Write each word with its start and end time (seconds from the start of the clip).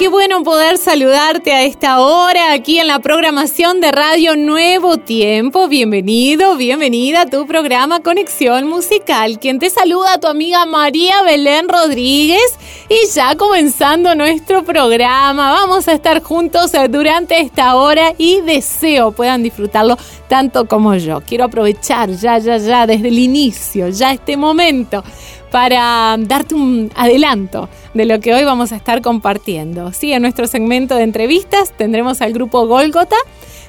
Qué 0.00 0.08
bueno 0.08 0.42
poder 0.42 0.78
saludarte 0.78 1.52
a 1.52 1.62
esta 1.64 2.00
hora 2.00 2.54
aquí 2.54 2.78
en 2.78 2.86
la 2.86 3.00
programación 3.00 3.82
de 3.82 3.92
Radio 3.92 4.34
Nuevo 4.34 4.96
Tiempo. 4.96 5.68
Bienvenido, 5.68 6.56
bienvenida 6.56 7.20
a 7.20 7.26
tu 7.26 7.46
programa 7.46 8.00
Conexión 8.00 8.66
Musical. 8.66 9.38
Quien 9.38 9.58
te 9.58 9.68
saluda, 9.68 10.18
tu 10.18 10.26
amiga 10.26 10.64
María 10.64 11.22
Belén 11.22 11.68
Rodríguez. 11.68 12.40
Y 12.88 13.14
ya 13.14 13.36
comenzando 13.36 14.14
nuestro 14.14 14.64
programa, 14.64 15.52
vamos 15.52 15.86
a 15.86 15.92
estar 15.92 16.22
juntos 16.22 16.72
durante 16.88 17.38
esta 17.38 17.76
hora 17.76 18.14
y 18.16 18.40
deseo 18.40 19.12
puedan 19.12 19.42
disfrutarlo 19.42 19.98
tanto 20.28 20.66
como 20.66 20.94
yo. 20.94 21.20
Quiero 21.20 21.44
aprovechar 21.44 22.08
ya, 22.12 22.38
ya, 22.38 22.56
ya, 22.56 22.86
desde 22.86 23.08
el 23.08 23.18
inicio, 23.18 23.90
ya 23.90 24.12
este 24.12 24.38
momento 24.38 25.04
para 25.50 26.16
darte 26.18 26.54
un 26.54 26.90
adelanto 26.94 27.68
de 27.94 28.04
lo 28.04 28.20
que 28.20 28.34
hoy 28.34 28.44
vamos 28.44 28.72
a 28.72 28.76
estar 28.76 29.02
compartiendo. 29.02 29.92
Sí, 29.92 30.12
en 30.12 30.22
nuestro 30.22 30.46
segmento 30.46 30.96
de 30.96 31.02
entrevistas 31.02 31.72
tendremos 31.76 32.20
al 32.20 32.32
grupo 32.32 32.66
Golgota 32.66 33.16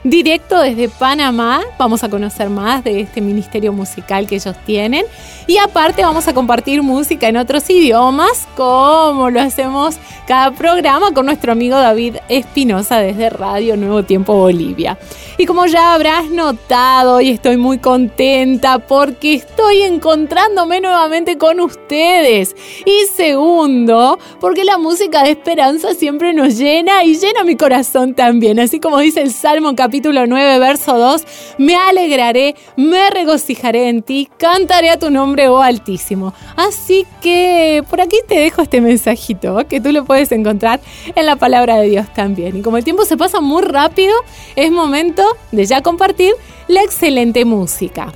directo 0.04 0.60
desde 0.60 0.90
Panamá. 0.90 1.62
Vamos 1.78 2.04
a 2.04 2.10
conocer 2.10 2.50
más 2.50 2.84
de 2.84 3.02
este 3.02 3.22
ministerio 3.22 3.72
musical 3.74 4.28
que 4.28 4.36
ellos 4.36 4.56
tienen. 4.66 5.06
Y 5.48 5.58
aparte 5.58 6.04
vamos 6.04 6.28
a 6.28 6.34
compartir 6.34 6.82
música 6.82 7.28
en 7.28 7.38
otros 7.38 7.70
idiomas, 7.70 8.48
como 8.56 9.30
lo 9.30 9.42
hacemos 9.42 9.98
cada 10.28 10.52
programa 10.52 11.12
con 11.14 11.26
nuestro 11.26 11.52
amigo 11.52 11.78
David 11.78 12.18
Espinosa 12.30 13.00
desde 13.00 13.30
Radio 13.30 13.76
Nuevo 13.76 14.04
Tiempo 14.04 14.34
Bolivia. 14.34 14.98
Y 15.38 15.46
como 15.46 15.66
ya 15.66 15.94
habrás 15.94 16.30
notado, 16.30 17.20
y 17.20 17.30
estoy 17.30 17.58
muy 17.58 17.80
contenta 17.80 18.80
porque 18.80 19.36
estoy 19.36 19.82
encontrándome 19.82 20.82
nuevamente 20.82 21.38
con 21.38 21.60
ustedes. 21.60 22.56
Y 22.86 23.08
segundo, 23.16 24.20
porque 24.40 24.64
la 24.64 24.78
música 24.78 25.24
de 25.24 25.32
esperanza 25.32 25.94
siempre 25.96 26.34
nos 26.34 26.58
llena 26.58 27.04
y 27.04 27.16
llena 27.16 27.44
mi 27.44 27.56
corazón 27.56 28.14
también. 28.14 28.60
Así 28.60 28.80
como 28.80 29.00
dice 29.00 29.22
el 29.22 29.32
Salmo 29.32 29.76
capítulo 29.76 29.91
9, 30.00 30.60
verso 30.60 30.98
2, 30.98 31.24
me 31.58 31.76
alegraré, 31.76 32.56
me 32.78 33.10
regocijaré 33.10 33.90
en 33.90 34.02
ti, 34.02 34.30
cantaré 34.38 34.90
a 34.90 34.98
tu 34.98 35.10
nombre, 35.10 35.48
oh 35.50 35.62
Altísimo. 35.62 36.34
Así 36.56 37.06
que 37.22 37.84
por 37.90 38.02
aquí 38.02 38.18
te 38.28 38.40
dejo 38.40 38.62
este 38.62 38.82
mensajito 38.82 39.58
que 39.68 39.82
tú 39.82 39.92
lo 39.92 40.06
puedes 40.06 40.32
encontrar 40.32 40.80
en 41.16 41.26
la 41.26 41.36
palabra 41.36 41.78
de 41.78 41.90
Dios 41.90 42.08
también. 42.14 42.58
Y 42.58 42.62
como 42.62 42.78
el 42.78 42.84
tiempo 42.84 43.06
se 43.06 43.18
pasa 43.18 43.42
muy 43.42 43.64
rápido, 43.64 44.14
es 44.56 44.72
momento 44.72 45.24
de 45.52 45.66
ya 45.66 45.82
compartir 45.82 46.34
la 46.68 46.82
excelente 46.82 47.46
música. 47.46 48.14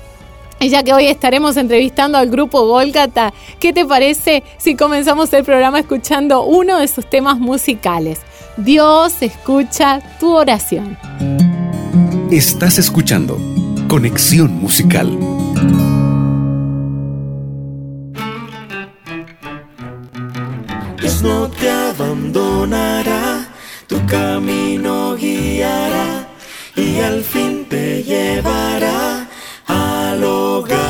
Y 0.60 0.70
ya 0.70 0.84
que 0.84 0.94
hoy 0.94 1.08
estaremos 1.08 1.58
entrevistando 1.58 2.18
al 2.18 2.30
grupo 2.30 2.66
Golgata, 2.66 3.34
¿qué 3.60 3.74
te 3.74 3.86
parece 3.86 4.42
si 4.58 4.76
comenzamos 4.76 5.32
el 5.34 5.44
programa 5.44 5.80
escuchando 5.80 6.44
uno 6.44 6.80
de 6.80 6.88
sus 6.88 7.06
temas 7.10 7.40
musicales? 7.40 8.22
Dios 8.58 9.22
escucha 9.22 10.00
tu 10.18 10.34
oración. 10.34 10.98
Estás 12.32 12.78
escuchando 12.78 13.38
Conexión 13.90 14.54
Musical. 14.62 15.10
Dios 21.02 21.22
no 21.22 21.50
te 21.50 21.70
abandonará, 21.70 23.46
tu 23.88 24.04
camino 24.06 25.16
guiará 25.16 26.28
y 26.78 27.00
al 27.00 27.24
fin 27.24 27.66
te 27.70 28.04
llevará 28.04 29.28
al 29.68 30.24
hogar. 30.24 30.85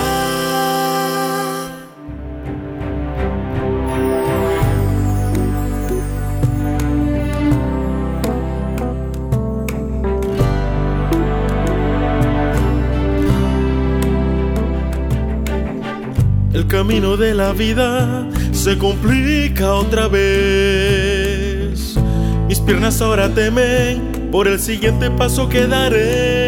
El 16.66 16.72
camino 16.72 17.16
de 17.16 17.36
la 17.36 17.52
vida 17.54 18.28
se 18.52 18.76
complica 18.80 19.76
otra 19.76 20.08
vez. 20.08 21.96
Mis 22.48 22.60
piernas 22.60 23.04
ahora 23.04 23.30
temen 23.30 24.30
por 24.32 24.48
el 24.48 24.60
siguiente 24.60 25.12
paso 25.12 25.48
que 25.48 25.68
daré. 25.68 26.48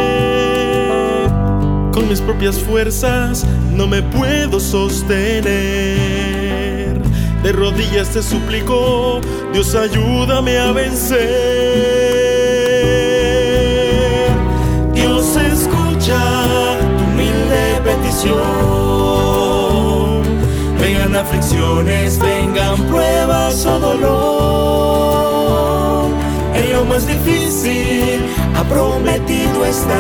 Con 1.94 2.10
mis 2.10 2.20
propias 2.20 2.58
fuerzas 2.58 3.46
no 3.76 3.86
me 3.86 4.02
puedo 4.02 4.60
sostener. 4.60 5.46
De 7.44 7.52
rodillas 7.52 8.10
te 8.10 8.24
suplico, 8.24 9.22
Dios 9.54 9.76
ayúdame 9.76 10.58
a 10.58 10.72
vencer. 10.72 11.20
Dios 14.96 15.38
escucha 15.38 16.18
tu 16.98 17.04
humilde 17.04 17.82
petición 17.86 18.67
aflicciones, 21.28 22.18
vengan 22.20 22.78
pruebas 22.88 23.66
o 23.66 23.80
dolor. 23.80 24.08
En 26.56 26.72
lo 26.74 26.86
más 26.86 27.06
difícil 27.06 28.26
ha 28.56 28.64
prometido 28.64 29.66
estar. 29.66 29.98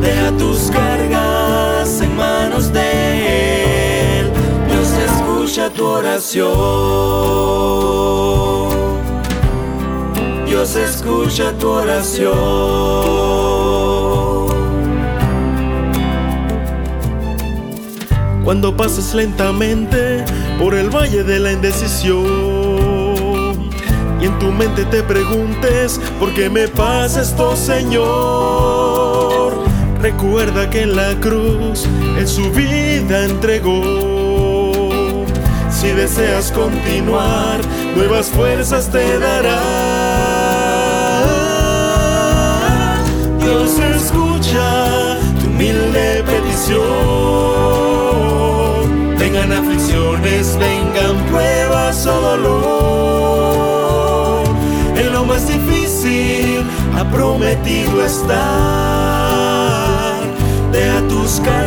Deja 0.00 0.32
tus 0.38 0.70
cargas 0.70 2.00
en 2.00 2.16
manos 2.16 2.72
de 2.72 4.20
Él. 4.20 4.30
Dios 4.68 4.88
escucha 5.08 5.68
tu 5.70 5.84
oración. 5.86 6.46
Dios 10.46 10.74
escucha 10.76 11.52
tu 11.58 11.68
oración. 11.68 12.36
Cuando 18.46 18.74
pases 18.76 19.12
lentamente 19.12 20.24
por 20.56 20.76
el 20.76 20.88
valle 20.88 21.24
de 21.24 21.40
la 21.40 21.50
indecisión 21.50 22.24
y 24.20 24.26
en 24.26 24.38
tu 24.38 24.52
mente 24.52 24.84
te 24.84 25.02
preguntes 25.02 26.00
por 26.20 26.32
qué 26.32 26.48
me 26.48 26.68
pasa 26.68 27.22
esto, 27.22 27.56
Señor. 27.56 29.52
Recuerda 30.00 30.70
que 30.70 30.82
en 30.82 30.94
la 30.94 31.18
cruz 31.18 31.88
Él 32.16 32.28
su 32.28 32.48
vida 32.52 33.24
entregó. 33.24 35.24
Si 35.68 35.88
deseas 35.88 36.52
continuar, 36.52 37.58
nuevas 37.96 38.28
fuerzas 38.28 38.88
te 38.92 39.18
dará. 39.18 39.60
Dios 43.40 43.76
escucha 43.80 44.85
humilde 45.56 46.22
petición 46.26 46.76
vengan 49.18 49.52
aflicciones, 49.52 50.56
vengan 50.58 51.16
pruebas 51.30 52.06
o 52.06 52.20
dolor. 52.20 52.84
En 54.96 55.12
lo 55.12 55.24
más 55.24 55.48
difícil 55.48 56.62
ha 56.94 57.04
prometido 57.10 58.04
estar. 58.04 58.36
Deja 60.72 61.00
tus 61.08 61.40
cargas 61.40 61.65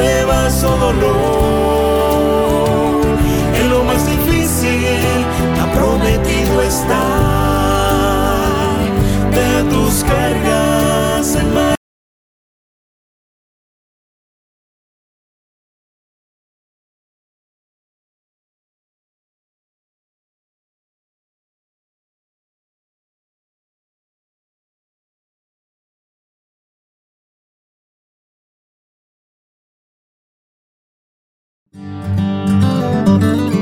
pruebas 0.00 0.64
o 0.64 0.76
dolor. 0.78 1.49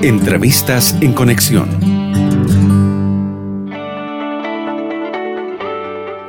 Entrevistas 0.08 0.96
en 1.02 1.12
Conexión. 1.12 2.07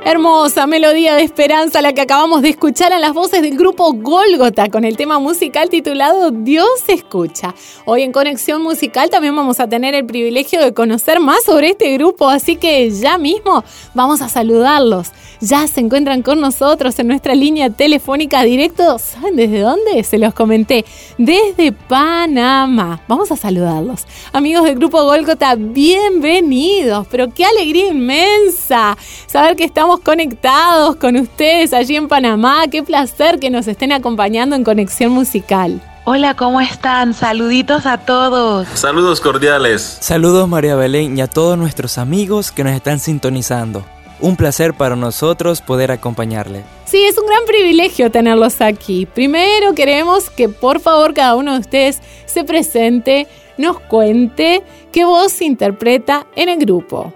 Hermosa 0.10 0.66
melodía 0.66 1.14
de 1.14 1.22
esperanza 1.22 1.84
la 1.84 1.94
que 1.94 2.02
acabamos 2.02 2.42
de 2.42 2.50
escuchar 2.50 2.92
en 2.94 3.02
las 3.02 3.14
voces 3.14 3.44
del 3.44 3.56
grupo 3.56 3.94
Golgota 3.94 4.68
con 4.68 4.84
el 4.84 4.98
tema 4.98 5.20
musical 5.20 5.70
titulado 5.70 6.32
Dios 6.32 6.68
escucha. 6.88 7.54
Hoy 7.86 8.02
en 8.02 8.12
Conexión 8.12 8.64
Musical 8.64 9.12
también 9.12 9.36
vamos 9.36 9.60
a 9.60 9.70
tener 9.70 9.94
el 9.94 10.08
privilegio 10.08 10.62
de 10.62 10.74
conocer 10.74 11.20
más 11.20 11.44
sobre 11.44 11.70
este 11.70 11.94
grupo, 11.94 12.28
así 12.28 12.56
que 12.56 12.90
ya 12.90 13.20
mismo 13.20 13.64
vamos 13.94 14.24
a 14.24 14.30
saludarlos. 14.30 15.12
Ya 15.42 15.66
se 15.68 15.80
encuentran 15.80 16.22
con 16.22 16.42
nosotros 16.42 17.00
en 17.00 17.08
nuestra 17.08 17.34
línea 17.34 17.70
telefónica 17.70 18.44
directo. 18.44 19.00
¿Saben 19.00 19.38
desde 19.38 19.62
dónde? 19.62 20.04
Se 20.04 20.18
los 20.18 20.34
comenté. 20.34 20.84
Desde 21.18 21.72
Panamá. 21.72 23.02
Vamos 23.08 23.32
a 23.32 23.38
saludarlos. 23.38 24.06
Amigos 24.34 24.66
del 24.66 24.76
grupo 24.76 25.02
Golgota, 25.06 25.56
bienvenidos. 25.56 27.08
Pero 27.10 27.34
qué 27.34 27.46
alegría 27.46 27.88
inmensa 27.88 28.98
saber 29.28 29.56
que 29.56 29.64
estamos 29.64 29.99
conectados 30.00 30.96
con 30.96 31.16
ustedes 31.16 31.74
allí 31.74 31.96
en 31.96 32.08
Panamá. 32.08 32.68
Qué 32.72 32.84
placer 32.84 33.40
que 33.40 33.50
nos 33.50 33.68
estén 33.68 33.92
acompañando 33.92 34.56
en 34.56 34.64
Conexión 34.64 35.12
Musical. 35.12 35.82
Hola, 36.06 36.34
¿cómo 36.34 36.60
están? 36.60 37.14
Saluditos 37.14 37.86
a 37.86 38.00
todos. 38.00 38.68
Saludos 38.74 39.22
cordiales. 39.22 40.00
Saludos 40.02 40.48
María 40.50 40.76
Belén 40.76 41.18
y 41.18 41.22
a 41.22 41.28
todos 41.28 41.58
nuestros 41.58 41.98
amigos 41.98 42.52
que 42.52 42.64
nos 42.64 42.74
están 42.74 43.00
sintonizando. 43.00 43.86
Un 44.20 44.36
placer 44.36 44.74
para 44.74 44.96
nosotros 44.96 45.62
poder 45.62 45.92
acompañarle. 45.92 46.64
Sí, 46.86 47.04
es 47.06 47.18
un 47.18 47.28
gran 47.28 47.46
privilegio 47.46 48.10
tenerlos 48.10 48.60
aquí. 48.60 49.06
Primero 49.06 49.76
queremos 49.76 50.30
que 50.30 50.50
por 50.50 50.80
favor 50.80 51.14
cada 51.14 51.36
uno 51.36 51.54
de 51.54 51.60
ustedes 51.60 52.02
se 52.26 52.44
presente, 52.44 53.28
nos 53.58 53.80
cuente 53.80 54.64
qué 54.92 55.06
voz 55.06 55.42
interpreta 55.42 56.26
en 56.36 56.50
el 56.50 56.58
grupo. 56.58 57.14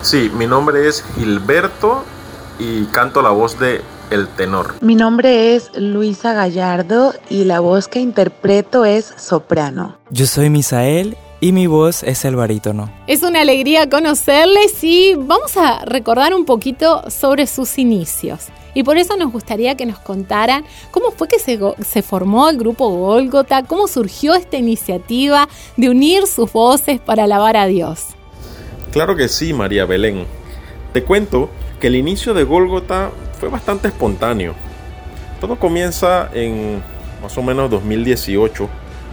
Sí, 0.00 0.30
mi 0.34 0.46
nombre 0.46 0.88
es 0.88 1.04
Gilberto 1.14 2.04
y 2.58 2.84
canto 2.86 3.22
la 3.22 3.30
voz 3.30 3.58
de 3.58 3.80
el 4.10 4.28
tenor. 4.28 4.74
Mi 4.80 4.94
nombre 4.94 5.56
es 5.56 5.70
Luisa 5.76 6.32
Gallardo 6.34 7.14
y 7.30 7.44
la 7.44 7.60
voz 7.60 7.88
que 7.88 8.00
interpreto 8.00 8.84
es 8.84 9.12
soprano. 9.16 9.98
Yo 10.10 10.26
soy 10.26 10.50
Misael 10.50 11.16
y 11.40 11.52
mi 11.52 11.66
voz 11.66 12.02
es 12.02 12.24
el 12.24 12.36
barítono. 12.36 12.90
Es 13.06 13.22
una 13.22 13.40
alegría 13.40 13.88
conocerles 13.88 14.82
y 14.82 15.14
vamos 15.14 15.56
a 15.56 15.84
recordar 15.84 16.34
un 16.34 16.44
poquito 16.44 17.10
sobre 17.10 17.46
sus 17.46 17.78
inicios. 17.78 18.46
Y 18.72 18.82
por 18.82 18.98
eso 18.98 19.16
nos 19.16 19.30
gustaría 19.30 19.76
que 19.76 19.86
nos 19.86 19.98
contaran 19.98 20.64
cómo 20.90 21.10
fue 21.12 21.28
que 21.28 21.38
se, 21.38 21.58
se 21.86 22.02
formó 22.02 22.48
el 22.48 22.58
grupo 22.58 22.88
Golgota, 22.88 23.62
cómo 23.62 23.86
surgió 23.86 24.34
esta 24.34 24.56
iniciativa 24.56 25.48
de 25.76 25.90
unir 25.90 26.26
sus 26.26 26.52
voces 26.52 27.00
para 27.00 27.24
alabar 27.24 27.56
a 27.56 27.66
Dios. 27.66 28.06
Claro 28.90 29.14
que 29.14 29.28
sí, 29.28 29.52
María 29.52 29.84
Belén. 29.86 30.26
Te 30.92 31.04
cuento 31.04 31.50
que 31.80 31.88
el 31.88 31.96
inicio 31.96 32.34
de 32.34 32.44
Gólgota 32.44 33.10
fue 33.38 33.48
bastante 33.48 33.88
espontáneo. 33.88 34.54
Todo 35.40 35.56
comienza 35.56 36.30
en 36.32 36.82
más 37.22 37.36
o 37.38 37.42
menos 37.42 37.70
2018, 37.70 38.68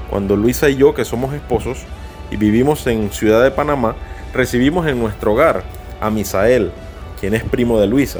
cuando 0.10 0.36
Luisa 0.36 0.70
y 0.70 0.76
yo, 0.76 0.94
que 0.94 1.06
somos 1.06 1.34
esposos 1.34 1.80
y 2.30 2.38
vivimos 2.38 2.86
en 2.88 3.12
Ciudad 3.12 3.44
de 3.44 3.52
Panamá, 3.52 3.96
recibimos 4.34 4.88
en 4.88 5.00
nuestro 5.00 5.34
hogar 5.34 5.64
a 6.00 6.10
Misael, 6.10 6.72
quien 7.20 7.34
es 7.34 7.44
primo 7.44 7.80
de 7.80 7.88
Luisa. 7.88 8.20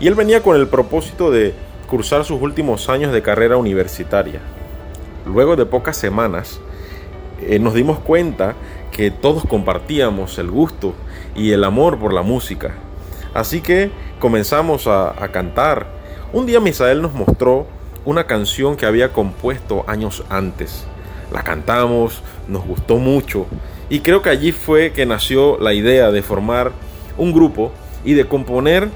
Y 0.00 0.06
él 0.06 0.14
venía 0.14 0.42
con 0.42 0.56
el 0.56 0.68
propósito 0.68 1.30
de 1.30 1.54
cursar 1.88 2.24
sus 2.24 2.40
últimos 2.40 2.88
años 2.88 3.12
de 3.12 3.20
carrera 3.20 3.56
universitaria. 3.56 4.40
Luego 5.26 5.56
de 5.56 5.66
pocas 5.66 5.96
semanas, 5.96 6.60
eh, 7.42 7.58
nos 7.58 7.74
dimos 7.74 7.98
cuenta 7.98 8.54
que 8.92 9.10
todos 9.10 9.44
compartíamos 9.44 10.38
el 10.38 10.50
gusto 10.50 10.94
y 11.34 11.52
el 11.52 11.64
amor 11.64 11.98
por 11.98 12.12
la 12.12 12.22
música. 12.22 12.74
Así 13.34 13.60
que 13.60 13.90
comenzamos 14.18 14.86
a, 14.86 15.14
cantar. 15.32 15.86
Un 16.32 16.46
día 16.46 16.60
Misael 16.60 17.02
nos 17.02 17.12
mostró 17.12 17.66
una 18.04 18.26
canción 18.26 18.76
que 18.76 18.86
había 18.86 19.12
compuesto 19.12 19.84
años 19.86 20.24
antes. 20.28 20.84
La 21.32 21.42
cantamos, 21.42 22.22
nos 22.48 22.64
gustó 22.64 22.96
mucho 22.96 23.46
y 23.88 24.00
creo 24.00 24.22
que 24.22 24.30
allí 24.30 24.52
fue 24.52 24.92
que 24.92 25.06
nació 25.06 25.58
la 25.58 25.74
idea 25.74 26.10
de 26.10 26.22
formar 26.22 26.72
un 27.16 27.32
grupo 27.32 27.72
y 28.04 28.14
de 28.14 28.26
componer 28.26 28.88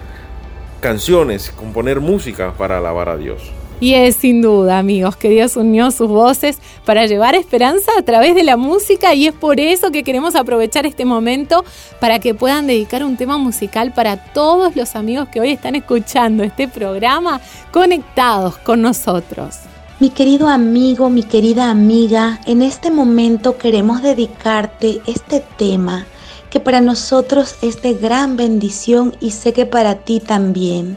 canciones, 0.81 1.51
componer 1.51 2.01
música 2.01 2.55
para 2.59 2.79
alabar 2.79 3.09
a 3.09 3.17
Dios. 3.17 3.53
Y 3.85 3.93
es 3.93 4.17
sin 4.17 4.41
duda, 4.41 4.79
amigos, 4.79 5.15
que 5.15 5.29
Dios 5.29 5.59
unió 5.59 5.91
sus 5.91 6.09
voces 6.09 6.59
para 6.87 7.05
llevar 7.05 7.35
esperanza 7.35 7.93
a 7.99 8.03
través 8.03 8.35
de 8.35 8.43
la 8.43 8.57
música 8.57 9.13
y 9.13 9.27
es 9.27 9.35
por 9.35 9.61
eso 9.61 9.91
que 9.91 10.03
queremos 10.03 10.35
aprovechar 10.37 10.87
este 10.87 11.05
momento 11.05 11.67
para 12.01 12.19
que 12.19 12.33
puedan 12.35 12.67
dedicar 12.67 13.05
un 13.05 13.19
tema 13.19 13.37
musical 13.37 13.93
para 13.93 14.17
todos 14.33 14.75
los 14.75 14.97
amigos 14.97 15.29
que 15.29 15.39
hoy 15.39 15.51
están 15.51 15.75
escuchando 15.75 16.43
este 16.45 16.67
programa 16.67 17.43
conectados 17.73 18.57
con 18.57 18.81
nosotros. 18.81 19.57
Mi 20.01 20.09
querido 20.09 20.49
amigo, 20.49 21.11
mi 21.11 21.23
querida 21.23 21.69
amiga, 21.69 22.41
en 22.47 22.63
este 22.63 22.91
momento 22.91 23.59
queremos 23.59 24.01
dedicarte 24.01 25.03
este 25.07 25.45
tema 25.59 26.07
que 26.49 26.59
para 26.59 26.81
nosotros 26.81 27.57
es 27.61 27.83
de 27.83 27.93
gran 27.93 28.39
bendición 28.39 29.15
y 29.21 29.33
sé 29.33 29.53
que 29.53 29.67
para 29.67 29.97
ti 29.97 30.21
también 30.21 30.97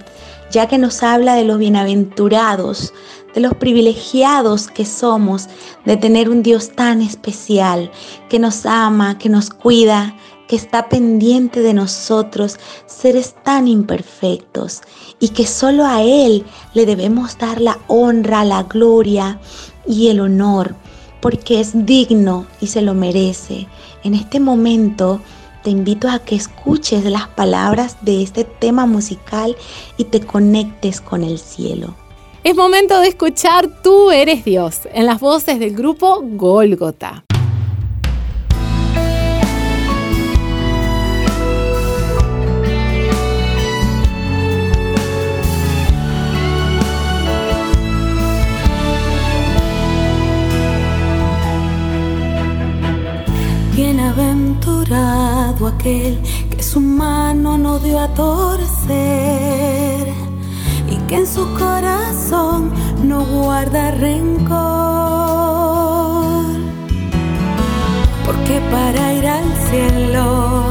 ya 0.51 0.67
que 0.67 0.77
nos 0.77 1.03
habla 1.03 1.35
de 1.35 1.43
los 1.43 1.57
bienaventurados, 1.57 2.93
de 3.33 3.41
los 3.41 3.53
privilegiados 3.55 4.67
que 4.67 4.85
somos 4.85 5.47
de 5.85 5.97
tener 5.97 6.29
un 6.29 6.43
Dios 6.43 6.71
tan 6.71 7.01
especial, 7.01 7.91
que 8.29 8.39
nos 8.39 8.65
ama, 8.65 9.17
que 9.17 9.29
nos 9.29 9.49
cuida, 9.49 10.15
que 10.47 10.55
está 10.55 10.89
pendiente 10.89 11.61
de 11.61 11.73
nosotros, 11.73 12.57
seres 12.85 13.35
tan 13.43 13.67
imperfectos, 13.67 14.81
y 15.19 15.29
que 15.29 15.45
solo 15.45 15.85
a 15.85 16.01
Él 16.01 16.45
le 16.73 16.85
debemos 16.85 17.37
dar 17.37 17.59
la 17.61 17.79
honra, 17.87 18.45
la 18.45 18.63
gloria 18.63 19.39
y 19.85 20.07
el 20.07 20.19
honor, 20.19 20.75
porque 21.21 21.59
es 21.59 21.85
digno 21.85 22.47
y 22.61 22.67
se 22.67 22.81
lo 22.81 22.93
merece. 22.93 23.67
En 24.03 24.13
este 24.13 24.39
momento, 24.39 25.21
te 25.67 25.71
invito 25.71 26.07
a 26.07 26.19
que 26.19 26.33
escuches 26.33 27.03
las 27.03 27.27
palabras 27.27 27.97
de 27.99 28.23
este 28.23 28.45
tema 28.45 28.85
musical 28.85 29.57
y 29.97 30.05
te 30.05 30.21
conectes 30.21 31.01
con 31.01 31.25
el 31.25 31.39
cielo. 31.39 31.93
Es 32.45 32.55
momento 32.55 32.97
de 33.01 33.09
escuchar 33.09 33.81
Tú 33.83 34.09
eres 34.09 34.45
Dios 34.45 34.87
en 34.93 35.05
las 35.05 35.19
voces 35.19 35.59
del 35.59 35.75
grupo 35.75 36.21
Golgota. 36.23 37.26
Bienaventurado 54.07 55.67
aquel 55.67 56.21
que 56.49 56.63
su 56.63 56.79
mano 56.79 57.57
no 57.57 57.77
dio 57.77 57.99
a 57.99 58.07
torcer 58.13 60.07
y 60.89 60.95
que 61.07 61.15
en 61.17 61.27
su 61.27 61.45
corazón 61.55 62.71
no 63.03 63.25
guarda 63.25 63.91
rencor. 63.91 64.55
Porque 68.25 68.61
para 68.71 69.13
ir 69.13 69.27
al 69.27 69.53
cielo 69.69 70.63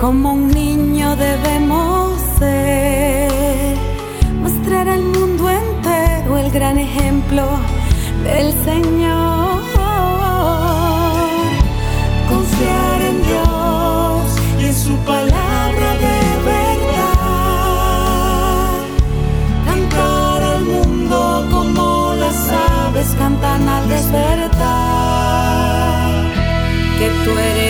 como 0.00 0.34
un 0.34 0.48
niño 0.48 1.16
debemos 1.16 2.12
ser, 2.38 3.76
mostrar 4.42 4.88
al 4.88 5.02
mundo 5.02 5.50
entero 5.50 6.38
el 6.38 6.52
gran 6.52 6.78
ejemplo 6.78 7.42
del 8.22 8.54
Señor. 8.64 9.25
Tú 27.26 27.36
eres 27.36 27.65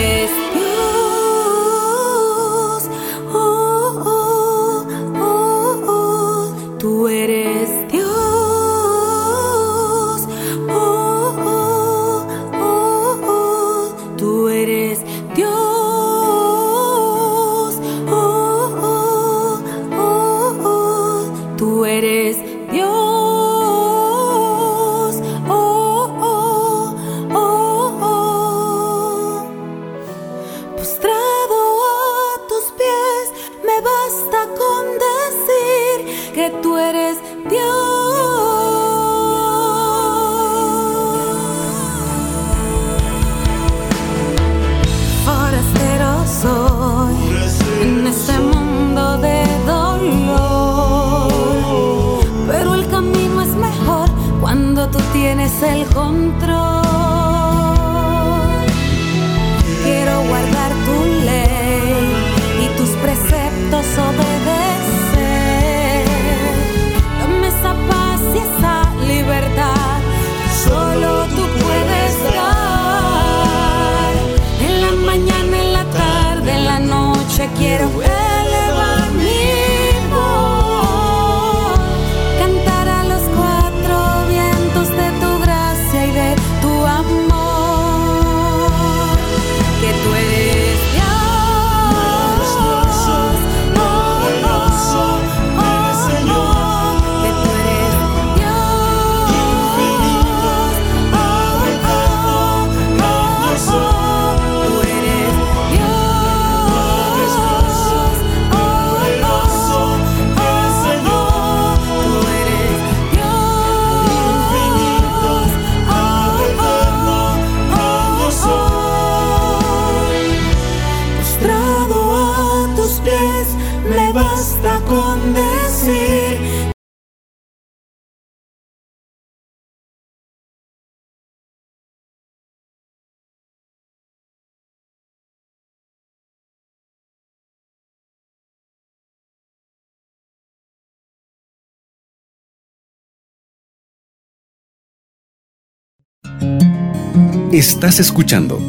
Estás 147.57 147.99
escuchando 147.99 148.59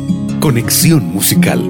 Conexión 0.40 1.04
Musical. 1.12 1.60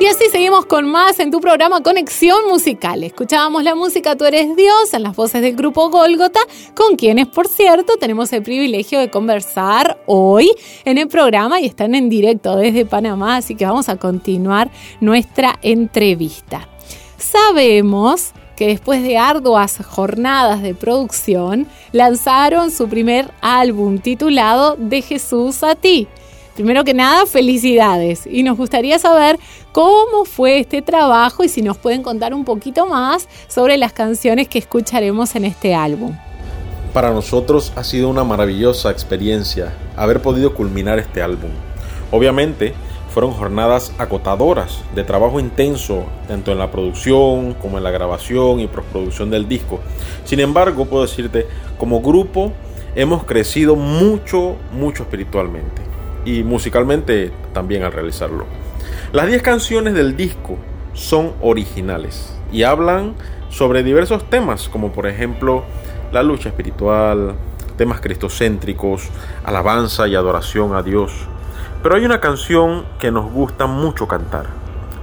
Y 0.00 0.06
así 0.06 0.30
seguimos 0.32 0.64
con 0.64 0.90
más 0.90 1.20
en 1.20 1.30
tu 1.30 1.42
programa 1.42 1.82
Conexión 1.82 2.48
Musical. 2.48 3.04
Escuchábamos 3.04 3.64
la 3.64 3.74
música 3.74 4.16
Tú 4.16 4.24
eres 4.24 4.56
Dios 4.56 4.94
en 4.94 5.02
las 5.02 5.14
voces 5.14 5.42
del 5.42 5.56
grupo 5.56 5.90
Gólgota, 5.90 6.40
con 6.74 6.96
quienes, 6.96 7.26
por 7.26 7.48
cierto, 7.48 7.98
tenemos 7.98 8.32
el 8.32 8.42
privilegio 8.42 8.98
de 8.98 9.10
conversar 9.10 10.02
hoy 10.06 10.50
en 10.86 10.96
el 10.96 11.08
programa 11.08 11.60
y 11.60 11.66
están 11.66 11.94
en 11.94 12.08
directo 12.08 12.56
desde 12.56 12.86
Panamá, 12.86 13.36
así 13.36 13.56
que 13.56 13.66
vamos 13.66 13.90
a 13.90 13.96
continuar 13.96 14.70
nuestra 15.02 15.58
entrevista. 15.60 16.66
Sabemos 17.18 18.32
que 18.56 18.66
después 18.66 19.02
de 19.02 19.18
arduas 19.18 19.78
jornadas 19.84 20.62
de 20.62 20.74
producción, 20.74 21.66
lanzaron 21.92 22.70
su 22.70 22.88
primer 22.88 23.30
álbum 23.40 23.98
titulado 23.98 24.76
De 24.78 25.02
Jesús 25.02 25.62
a 25.62 25.74
ti. 25.74 26.08
Primero 26.54 26.84
que 26.84 26.94
nada, 26.94 27.26
felicidades. 27.26 28.26
Y 28.26 28.44
nos 28.44 28.56
gustaría 28.56 28.98
saber 29.00 29.40
cómo 29.72 30.24
fue 30.24 30.60
este 30.60 30.82
trabajo 30.82 31.42
y 31.42 31.48
si 31.48 31.62
nos 31.62 31.76
pueden 31.76 32.02
contar 32.02 32.32
un 32.32 32.44
poquito 32.44 32.86
más 32.86 33.28
sobre 33.48 33.76
las 33.76 33.92
canciones 33.92 34.46
que 34.46 34.60
escucharemos 34.60 35.34
en 35.34 35.46
este 35.46 35.74
álbum. 35.74 36.16
Para 36.92 37.10
nosotros 37.10 37.72
ha 37.74 37.82
sido 37.82 38.08
una 38.08 38.22
maravillosa 38.22 38.92
experiencia 38.92 39.72
haber 39.96 40.22
podido 40.22 40.54
culminar 40.54 41.00
este 41.00 41.22
álbum. 41.22 41.50
Obviamente 42.12 42.72
fueron 43.14 43.30
jornadas 43.30 43.92
agotadoras 43.96 44.82
de 44.92 45.04
trabajo 45.04 45.38
intenso, 45.38 46.04
tanto 46.26 46.50
en 46.50 46.58
la 46.58 46.72
producción 46.72 47.54
como 47.54 47.78
en 47.78 47.84
la 47.84 47.92
grabación 47.92 48.58
y 48.58 48.66
postproducción 48.66 49.30
del 49.30 49.46
disco. 49.46 49.78
Sin 50.24 50.40
embargo, 50.40 50.86
puedo 50.86 51.04
decirte, 51.04 51.46
como 51.78 52.02
grupo 52.02 52.52
hemos 52.96 53.22
crecido 53.22 53.76
mucho, 53.76 54.56
mucho 54.72 55.04
espiritualmente 55.04 55.80
y 56.24 56.42
musicalmente 56.42 57.30
también 57.52 57.84
al 57.84 57.92
realizarlo. 57.92 58.46
Las 59.12 59.28
10 59.28 59.42
canciones 59.42 59.94
del 59.94 60.16
disco 60.16 60.58
son 60.92 61.34
originales 61.40 62.36
y 62.50 62.64
hablan 62.64 63.14
sobre 63.48 63.84
diversos 63.84 64.28
temas, 64.28 64.68
como 64.68 64.90
por 64.90 65.06
ejemplo 65.06 65.62
la 66.10 66.24
lucha 66.24 66.48
espiritual, 66.48 67.36
temas 67.76 68.00
cristocéntricos, 68.00 69.08
alabanza 69.44 70.08
y 70.08 70.16
adoración 70.16 70.74
a 70.74 70.82
Dios. 70.82 71.12
Pero 71.84 71.96
hay 71.96 72.06
una 72.06 72.18
canción 72.18 72.86
que 72.98 73.10
nos 73.10 73.30
gusta 73.30 73.66
mucho 73.66 74.08
cantar, 74.08 74.46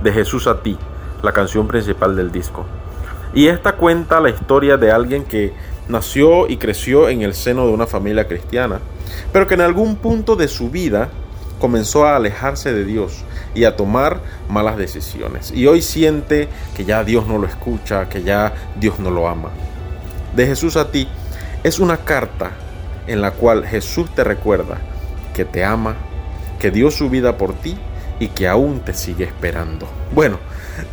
de 0.02 0.12
Jesús 0.12 0.48
a 0.48 0.64
ti, 0.64 0.80
la 1.22 1.32
canción 1.32 1.68
principal 1.68 2.16
del 2.16 2.32
disco. 2.32 2.66
Y 3.36 3.50
esta 3.50 3.74
cuenta 3.74 4.20
la 4.20 4.32
historia 4.32 4.78
de 4.78 4.92
alguien 4.92 5.24
que 5.24 5.54
nació 5.88 6.50
y 6.50 6.58
creció 6.58 7.08
en 7.08 7.22
el 7.22 7.36
seno 7.36 7.68
de 7.68 7.74
una 7.74 7.86
familia 7.86 8.28
cristiana, 8.28 8.80
pero 9.32 9.46
que 9.46 9.54
en 9.54 9.62
algún 9.62 9.96
punto 9.96 10.36
de 10.36 10.48
su 10.48 10.72
vida 10.72 11.10
comenzó 11.60 12.08
a 12.08 12.16
alejarse 12.16 12.74
de 12.74 12.84
Dios 12.84 13.26
y 13.54 13.66
a 13.66 13.76
tomar 13.76 14.20
malas 14.50 14.76
decisiones. 14.76 15.52
Y 15.52 15.68
hoy 15.68 15.84
siente 15.84 16.50
que 16.76 16.84
ya 16.84 17.04
Dios 17.04 17.28
no 17.28 17.38
lo 17.38 17.46
escucha, 17.46 18.10
que 18.10 18.24
ya 18.24 18.54
Dios 18.80 18.98
no 18.98 19.12
lo 19.12 19.28
ama. 19.28 19.50
De 20.36 20.48
Jesús 20.48 20.78
a 20.78 20.90
ti 20.90 21.08
es 21.64 21.78
una 21.78 21.98
carta 21.98 22.54
en 23.06 23.22
la 23.22 23.30
cual 23.30 23.68
Jesús 23.68 24.10
te 24.16 24.24
recuerda 24.24 24.80
que 25.36 25.46
te 25.46 25.64
ama, 25.64 25.96
que 26.62 26.70
dio 26.70 26.92
su 26.92 27.10
vida 27.10 27.40
por 27.40 27.56
ti 27.56 27.76
y 28.20 28.28
que 28.28 28.48
aún 28.48 28.82
te 28.82 28.94
sigue 28.94 29.24
esperando. 29.26 29.88
Bueno, 30.14 30.38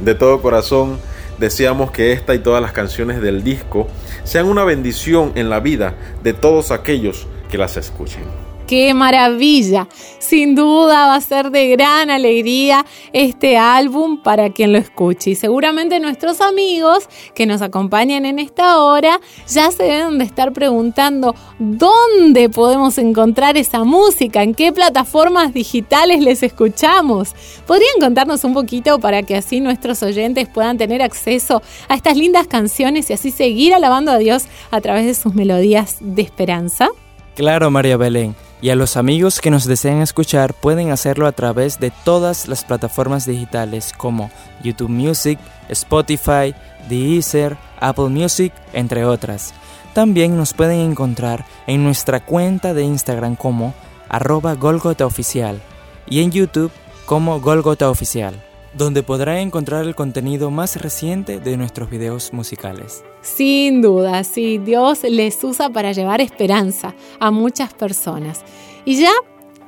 de 0.01 0.15
todo 0.15 0.41
corazón 0.41 0.99
deseamos 1.37 1.91
que 1.91 2.13
esta 2.13 2.35
y 2.35 2.39
todas 2.39 2.63
las 2.63 2.73
canciones 2.73 3.21
del 3.21 3.45
disco 3.45 3.87
sean 4.25 4.47
una 4.47 4.65
bendición 4.65 5.33
en 5.35 5.51
la 5.51 5.61
vida 5.61 5.95
de 6.23 6.33
todos 6.33 6.71
aquellos 6.71 7.27
que 7.51 7.59
las 7.59 7.77
escuchen. 7.77 8.48
¡Qué 8.69 8.93
maravilla! 8.93 9.89
Sin 10.19 10.55
duda 10.55 11.07
va 11.07 11.15
a 11.15 11.21
ser 11.23 11.51
de 11.51 11.69
gran 11.69 12.11
alegría 12.11 12.85
este 13.15 13.57
álbum 13.57 14.23
para 14.23 14.51
quien 14.51 14.73
lo 14.73 14.79
escuche. 14.79 15.31
Y 15.31 15.35
seguramente 15.37 15.99
nuestros 16.01 16.43
amigos 16.43 17.09
que 17.35 17.47
nos 17.47 17.63
acompañan 17.63 18.27
en 18.27 18.39
esta 18.39 18.83
hora 18.83 19.23
ya 19.49 19.71
se 19.71 19.85
deben 19.85 20.19
de 20.19 20.27
estar 20.27 20.53
preguntando 20.53 21.35
dónde 21.59 22.51
podemos 22.51 22.99
encontrar 22.99 23.57
esa 23.57 23.85
música, 23.85 24.43
en 24.43 24.55
qué 24.55 24.71
plataformas 24.71 25.55
digitales 25.55 26.21
les 26.21 26.43
escuchamos. 26.43 27.35
¿Podrían 27.67 27.99
contarnos 27.99 28.45
un 28.45 28.53
poquito 28.53 28.99
para 29.01 29.23
que 29.23 29.35
así 29.35 29.61
nuestros 29.61 30.03
oyentes 30.03 30.47
puedan 30.47 30.77
tener 30.77 31.01
acceso 31.01 31.63
a 31.89 31.95
estas 31.95 32.19
lindas 32.19 32.47
canciones 32.47 33.09
y 33.09 33.15
así 33.15 33.31
seguir 33.31 33.73
alabando 33.73 34.13
a 34.13 34.19
Dios 34.19 34.45
a 34.71 34.83
través 34.83 35.07
de 35.07 35.15
sus 35.15 35.35
melodías 35.35 35.97
de 36.01 36.21
esperanza? 36.21 36.91
Claro, 37.35 37.71
María 37.71 37.97
Belén. 37.97 38.48
Y 38.61 38.71
a 38.71 38.77
los 38.77 38.97
amigos 38.97 39.41
que 39.41 39.51
nos 39.51 39.67
desean 39.67 40.03
escuchar 40.03 40.53
pueden 40.53 40.91
hacerlo 40.91 41.27
a 41.27 41.33
través 41.33 41.79
de 41.79 41.93
todas 42.05 42.49
las 42.49 42.65
plataformas 42.65 43.25
digitales 43.25 43.93
como 43.97 44.31
YouTube 44.63 44.89
Music, 44.89 45.39
Spotify, 45.69 46.55
Deezer, 46.89 47.57
Apple 47.81 48.09
Music, 48.09 48.53
entre 48.73 49.05
otras. 49.05 49.55
También 49.95 50.37
nos 50.37 50.55
pueden 50.55 50.81
encontrar 50.81 51.45
en 51.67 51.85
nuestra 51.85 52.21
cuenta 52.21 52.75
de 52.75 52.83
Instagram 52.83 53.37
como 53.37 53.75
arroba 54.09 54.55
Golgota 54.55 55.07
Oficial 55.07 55.61
y 56.09 56.23
en 56.23 56.33
YouTube 56.33 56.73
como 57.07 57.41
Golgota 57.41 57.89
Oficial, 57.91 58.43
donde 58.75 59.03
podrán 59.03 59.39
encontrar 59.39 59.85
el 59.85 59.95
contenido 59.95 60.51
más 60.51 60.77
reciente 60.77 61.41
de 61.41 61.57
nuestros 61.57 61.91
videos 61.91 62.33
musicales. 62.33 63.05
Sin 63.23 63.83
duda, 63.83 64.25
sí, 64.25 64.59
Dios 64.59 65.03
les 65.05 65.43
usa 65.43 65.71
para 65.71 65.93
llevar 65.93 66.21
esperanza 66.21 66.95
a 67.19 67.31
muchas 67.31 67.75
personas. 67.75 68.43
Y 68.85 69.01
ya, 69.01 69.13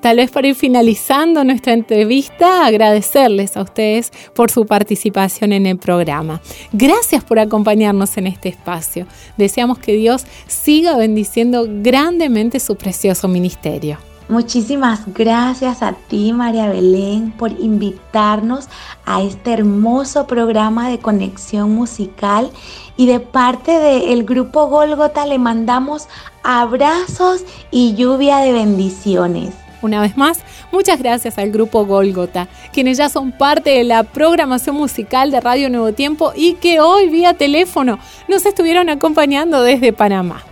tal 0.00 0.18
vez 0.18 0.30
para 0.30 0.48
ir 0.48 0.54
finalizando 0.54 1.44
nuestra 1.44 1.72
entrevista, 1.72 2.66
agradecerles 2.66 3.56
a 3.56 3.62
ustedes 3.62 4.12
por 4.34 4.50
su 4.50 4.66
participación 4.66 5.52
en 5.52 5.66
el 5.66 5.78
programa. 5.78 6.40
Gracias 6.72 7.24
por 7.24 7.38
acompañarnos 7.38 8.16
en 8.16 8.26
este 8.26 8.48
espacio. 8.48 9.06
Deseamos 9.36 9.78
que 9.78 9.92
Dios 9.92 10.24
siga 10.46 10.96
bendiciendo 10.96 11.66
grandemente 11.68 12.60
su 12.60 12.76
precioso 12.76 13.28
ministerio. 13.28 14.09
Muchísimas 14.30 15.12
gracias 15.12 15.82
a 15.82 15.92
ti, 15.92 16.32
María 16.32 16.68
Belén, 16.68 17.32
por 17.32 17.50
invitarnos 17.50 18.68
a 19.04 19.22
este 19.22 19.52
hermoso 19.52 20.28
programa 20.28 20.88
de 20.88 21.00
conexión 21.00 21.74
musical. 21.74 22.52
Y 22.96 23.06
de 23.06 23.18
parte 23.18 23.72
del 23.72 24.22
grupo 24.22 24.68
Golgota 24.68 25.26
le 25.26 25.40
mandamos 25.40 26.06
abrazos 26.44 27.42
y 27.72 27.96
lluvia 27.96 28.38
de 28.38 28.52
bendiciones. 28.52 29.52
Una 29.82 30.00
vez 30.00 30.16
más, 30.16 30.38
muchas 30.70 31.00
gracias 31.00 31.36
al 31.36 31.50
grupo 31.50 31.84
Golgota, 31.84 32.46
quienes 32.72 32.98
ya 32.98 33.08
son 33.08 33.32
parte 33.32 33.70
de 33.70 33.82
la 33.82 34.04
programación 34.04 34.76
musical 34.76 35.32
de 35.32 35.40
Radio 35.40 35.68
Nuevo 35.70 35.92
Tiempo 35.92 36.32
y 36.36 36.54
que 36.54 36.78
hoy 36.78 37.08
vía 37.08 37.34
teléfono 37.34 37.98
nos 38.28 38.46
estuvieron 38.46 38.90
acompañando 38.90 39.60
desde 39.64 39.92
Panamá. 39.92 40.44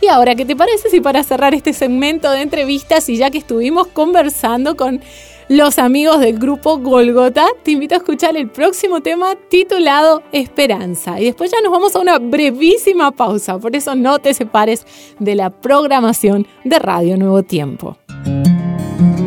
Y 0.00 0.08
ahora, 0.08 0.34
¿qué 0.34 0.44
te 0.44 0.56
parece 0.56 0.90
si 0.90 1.00
para 1.00 1.22
cerrar 1.22 1.54
este 1.54 1.72
segmento 1.72 2.30
de 2.30 2.42
entrevistas 2.42 3.08
y 3.08 3.16
ya 3.16 3.30
que 3.30 3.38
estuvimos 3.38 3.86
conversando 3.88 4.76
con 4.76 5.00
los 5.48 5.78
amigos 5.78 6.20
del 6.20 6.38
grupo 6.38 6.78
Golgota, 6.78 7.46
te 7.62 7.72
invito 7.72 7.94
a 7.94 7.98
escuchar 7.98 8.36
el 8.36 8.48
próximo 8.48 9.00
tema 9.00 9.34
titulado 9.48 10.22
Esperanza. 10.32 11.20
Y 11.20 11.26
después 11.26 11.50
ya 11.50 11.60
nos 11.60 11.70
vamos 11.70 11.94
a 11.94 12.00
una 12.00 12.18
brevísima 12.18 13.10
pausa, 13.10 13.58
por 13.58 13.76
eso 13.76 13.94
no 13.94 14.18
te 14.18 14.32
separes 14.32 14.86
de 15.18 15.34
la 15.34 15.50
programación 15.50 16.46
de 16.64 16.78
Radio 16.78 17.16
Nuevo 17.16 17.42
Tiempo. 17.42 17.98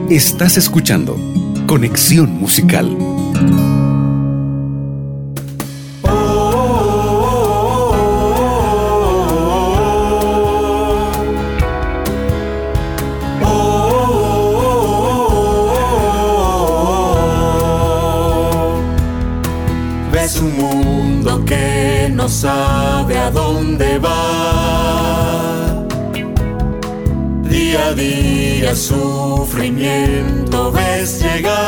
Estás 0.10 0.58
escuchando 0.58 1.16
Conexión 1.68 2.32
Musical. 2.40 3.17
Sabe 22.28 23.18
a 23.18 23.32
dónde 23.32 24.00
va. 24.00 25.86
Día 27.44 27.88
a 27.88 27.94
día 27.94 28.76
sufrimiento 28.76 30.72
ves 30.72 31.22
llegar. 31.22 31.68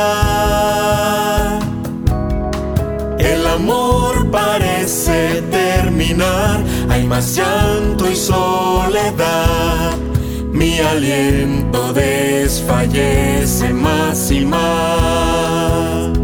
El 3.19 3.48
amor 3.48 4.30
parece 4.32 5.41
terminar, 5.50 6.63
hay 6.89 7.06
más 7.06 7.36
llanto 7.36 8.10
y 8.10 8.15
soledad. 8.15 9.91
Mi 10.52 10.80
aliento 10.80 11.93
desfallece 11.93 13.74
más 13.74 14.32
y 14.32 14.45
más. 14.45 16.19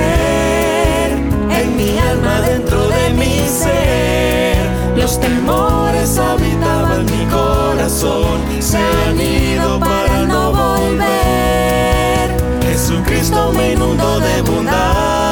En 0.00 1.76
mi 1.76 1.98
alma 1.98 2.40
dentro 2.40 2.88
de 2.88 3.10
mi 3.10 3.46
ser. 3.48 4.56
Los 4.96 5.20
temores 5.20 6.18
habitaban 6.18 7.04
mi 7.06 7.26
corazón, 7.26 8.40
se 8.60 8.78
han 8.78 9.20
ido 9.20 9.78
para 9.80 10.24
no 10.24 10.52
volver. 10.52 12.30
Jesucristo 12.62 13.52
me 13.52 13.72
inundó 13.72 14.20
de 14.20 14.42
bondad, 14.42 15.31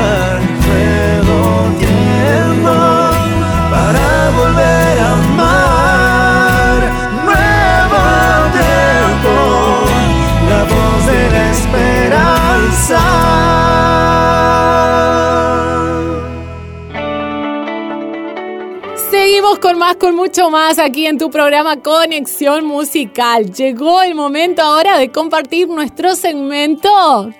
más, 19.77 19.95
con 19.95 20.15
mucho 20.15 20.49
más 20.49 20.79
aquí 20.79 21.05
en 21.05 21.17
tu 21.17 21.29
programa 21.29 21.77
Conexión 21.77 22.65
Musical. 22.65 23.51
Llegó 23.51 24.01
el 24.01 24.15
momento 24.15 24.61
ahora 24.61 24.97
de 24.97 25.11
compartir 25.11 25.67
nuestro 25.67 26.15
segmento 26.15 26.89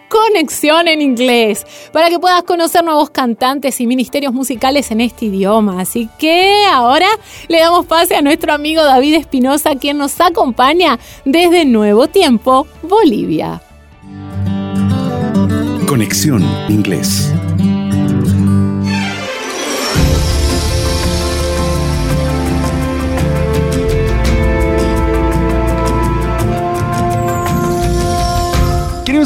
Conexión 0.09 0.87
en 0.87 1.01
Inglés, 1.01 1.65
para 1.91 2.09
que 2.09 2.19
puedas 2.19 2.43
conocer 2.43 2.83
nuevos 2.83 3.09
cantantes 3.09 3.79
y 3.81 3.87
ministerios 3.87 4.33
musicales 4.33 4.91
en 4.91 5.01
este 5.01 5.25
idioma. 5.25 5.81
Así 5.81 6.09
que 6.19 6.65
ahora 6.71 7.07
le 7.47 7.59
damos 7.59 7.85
pase 7.85 8.15
a 8.15 8.21
nuestro 8.21 8.53
amigo 8.53 8.83
David 8.83 9.15
Espinosa, 9.15 9.75
quien 9.75 9.97
nos 9.97 10.19
acompaña 10.19 10.99
desde 11.25 11.65
Nuevo 11.65 12.07
Tiempo, 12.07 12.67
Bolivia. 12.83 13.61
Conexión 15.87 16.43
Inglés. 16.69 17.33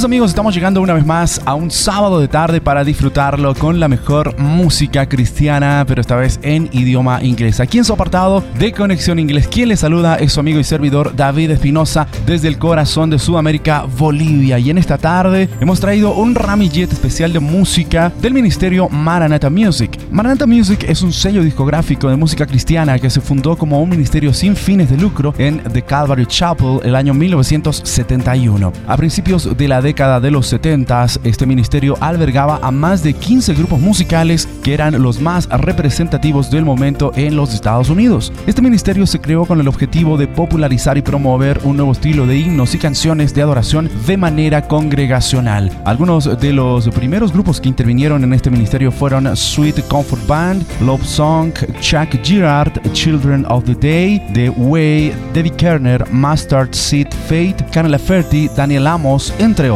Amigos, 0.03 0.31
estamos 0.31 0.53
llegando 0.53 0.81
una 0.81 0.93
vez 0.93 1.05
más 1.05 1.41
a 1.45 1.55
un 1.55 1.71
sábado 1.71 2.19
de 2.19 2.27
tarde 2.27 2.59
para 2.59 2.83
disfrutarlo 2.83 3.55
con 3.55 3.79
la 3.79 3.87
mejor 3.87 4.37
música 4.37 5.07
cristiana, 5.07 5.85
pero 5.87 6.01
esta 6.01 6.17
vez 6.17 6.37
en 6.43 6.69
idioma 6.73 7.23
inglés. 7.23 7.61
Aquí 7.61 7.77
en 7.77 7.85
su 7.85 7.93
apartado 7.93 8.43
de 8.59 8.73
Conexión 8.73 9.19
Inglés, 9.19 9.47
quien 9.47 9.69
le 9.69 9.77
saluda 9.77 10.17
es 10.17 10.33
su 10.33 10.41
amigo 10.41 10.59
y 10.59 10.65
servidor 10.65 11.15
David 11.15 11.51
Espinosa 11.51 12.07
desde 12.25 12.49
el 12.49 12.57
corazón 12.57 13.09
de 13.09 13.19
Sudamérica, 13.19 13.85
Bolivia. 13.97 14.59
Y 14.59 14.69
en 14.69 14.77
esta 14.77 14.97
tarde 14.97 15.49
hemos 15.61 15.79
traído 15.79 16.13
un 16.13 16.35
ramillete 16.35 16.93
especial 16.93 17.31
de 17.31 17.39
música 17.39 18.11
del 18.21 18.33
ministerio 18.33 18.89
Maranatha 18.89 19.49
Music. 19.49 19.97
Maranatha 20.11 20.45
Music 20.45 20.83
es 20.89 21.03
un 21.03 21.13
sello 21.13 21.41
discográfico 21.41 22.09
de 22.09 22.17
música 22.17 22.45
cristiana 22.45 22.99
que 22.99 23.09
se 23.09 23.21
fundó 23.21 23.55
como 23.55 23.81
un 23.81 23.89
ministerio 23.89 24.33
sin 24.33 24.57
fines 24.57 24.89
de 24.89 24.97
lucro 24.97 25.33
en 25.37 25.59
The 25.59 25.83
Calvary 25.83 26.25
Chapel 26.25 26.81
el 26.83 26.95
año 26.95 27.13
1971. 27.13 28.73
A 28.87 28.97
principios 28.97 29.55
de 29.55 29.67
la 29.69 29.84
década 29.85 30.19
de 30.19 30.31
los 30.31 30.47
70, 30.47 31.05
este 31.23 31.45
ministerio 31.45 31.95
albergaba 32.01 32.59
a 32.63 32.71
más 32.71 33.03
de 33.03 33.13
15 33.13 33.53
grupos 33.53 33.79
musicales 33.79 34.49
que 34.63 34.73
eran 34.73 34.99
los 34.99 35.21
más 35.21 35.47
representativos 35.47 36.49
del 36.49 36.65
momento 36.65 37.11
en 37.15 37.35
los 37.35 37.53
Estados 37.53 37.91
Unidos. 37.91 38.33
Este 38.47 38.63
ministerio 38.63 39.05
se 39.05 39.21
creó 39.21 39.45
con 39.45 39.59
el 39.59 39.67
objetivo 39.67 40.17
de 40.17 40.27
popularizar 40.27 40.97
y 40.97 41.03
promover 41.03 41.61
un 41.63 41.77
nuevo 41.77 41.91
estilo 41.91 42.25
de 42.25 42.39
himnos 42.39 42.73
y 42.73 42.79
canciones 42.79 43.35
de 43.35 43.43
adoración 43.43 43.87
de 44.07 44.17
manera 44.17 44.67
congregacional. 44.67 45.71
Algunos 45.85 46.39
de 46.39 46.51
los 46.51 46.89
primeros 46.89 47.31
grupos 47.31 47.61
que 47.61 47.69
intervinieron 47.69 48.23
en 48.23 48.33
este 48.33 48.49
ministerio 48.49 48.91
fueron 48.91 49.37
Sweet 49.37 49.87
Comfort 49.87 50.25
Band, 50.25 50.65
Love 50.81 51.05
Song, 51.05 51.53
Chuck 51.79 52.09
Girard, 52.23 52.71
Children 52.93 53.45
of 53.49 53.65
the 53.65 53.75
Day, 53.75 54.19
The 54.33 54.49
Way, 54.49 55.13
Debbie 55.35 55.51
Kerner, 55.51 56.03
Mustard 56.11 56.73
Seed 56.73 57.09
Fate, 57.27 57.63
Canela 57.71 57.99
Ferti, 57.99 58.49
Daniel 58.55 58.87
Amos, 58.87 59.31
entre 59.37 59.69
otros. 59.69 59.74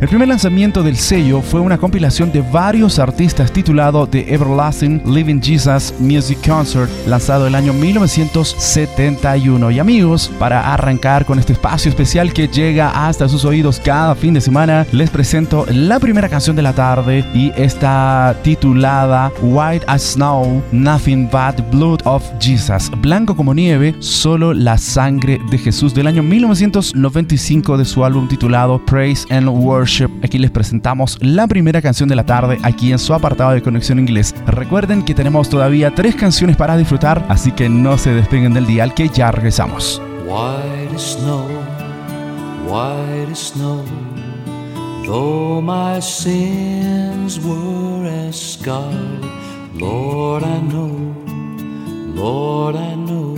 El 0.00 0.08
primer 0.08 0.28
lanzamiento 0.28 0.82
del 0.82 0.96
sello 0.96 1.40
fue 1.40 1.60
una 1.60 1.78
compilación 1.78 2.30
de 2.30 2.42
varios 2.42 2.98
artistas 2.98 3.50
titulado 3.50 4.06
The 4.06 4.34
Everlasting 4.34 5.02
Living 5.06 5.40
Jesus 5.40 5.94
Music 5.98 6.38
Concert, 6.46 6.90
lanzado 7.06 7.46
el 7.46 7.54
año 7.54 7.72
1971. 7.72 9.70
Y 9.70 9.78
amigos, 9.78 10.30
para 10.38 10.74
arrancar 10.74 11.24
con 11.24 11.38
este 11.38 11.54
espacio 11.54 11.88
especial 11.88 12.34
que 12.34 12.46
llega 12.46 13.06
hasta 13.08 13.26
sus 13.26 13.46
oídos 13.46 13.80
cada 13.82 14.14
fin 14.14 14.34
de 14.34 14.42
semana, 14.42 14.86
les 14.92 15.08
presento 15.08 15.64
la 15.70 15.98
primera 15.98 16.28
canción 16.28 16.54
de 16.54 16.62
la 16.62 16.74
tarde 16.74 17.24
y 17.32 17.50
está 17.56 18.36
titulada 18.42 19.32
White 19.40 19.86
as 19.86 20.02
Snow, 20.02 20.62
Nothing 20.72 21.30
But 21.30 21.64
Blood 21.70 22.00
of 22.04 22.22
Jesus. 22.38 22.90
Blanco 23.00 23.34
como 23.34 23.54
nieve, 23.54 23.94
solo 24.00 24.52
la 24.52 24.76
sangre 24.76 25.38
de 25.50 25.56
Jesús 25.56 25.94
del 25.94 26.06
año 26.06 26.22
1995 26.22 27.78
de 27.78 27.84
su 27.86 28.04
álbum 28.04 28.28
titulado 28.28 28.78
Praise 28.84 29.26
and 29.30 29.37
Worship. 29.46 30.08
Aquí 30.24 30.38
les 30.38 30.50
presentamos 30.50 31.18
la 31.20 31.46
primera 31.46 31.82
canción 31.82 32.08
de 32.08 32.16
la 32.16 32.24
tarde 32.24 32.58
aquí 32.62 32.90
en 32.90 32.98
su 32.98 33.14
apartado 33.14 33.50
de 33.50 33.62
conexión 33.62 33.98
inglés. 33.98 34.34
Recuerden 34.46 35.04
que 35.04 35.14
tenemos 35.14 35.48
todavía 35.48 35.94
tres 35.94 36.16
canciones 36.16 36.56
para 36.56 36.76
disfrutar, 36.76 37.24
así 37.28 37.52
que 37.52 37.68
no 37.68 37.98
se 37.98 38.12
despeguen 38.12 38.54
del 38.54 38.66
dial 38.66 38.94
que 38.94 39.08
ya 39.08 39.30
regresamos. 39.30 40.02
White 40.26 40.98
snow, 40.98 41.46
white 42.66 43.34
snow, 43.34 43.84
though 45.06 45.60
my 45.62 46.00
sins 46.00 47.38
were 47.44 48.08
as 48.28 48.58
Lord 49.74 50.42
I 50.42 50.60
know, 50.60 51.14
Lord 52.14 52.74
I 52.74 52.94
know 52.96 53.36